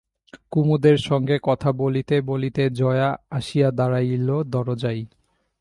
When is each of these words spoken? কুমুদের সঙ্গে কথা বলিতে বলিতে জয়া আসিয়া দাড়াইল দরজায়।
কুমুদের 0.51 0.97
সঙ্গে 0.97 1.35
কথা 1.43 1.69
বলিতে 1.71 2.15
বলিতে 2.21 2.63
জয়া 2.69 3.09
আসিয়া 3.29 3.69
দাড়াইল 3.71 4.29
দরজায়। 4.43 5.03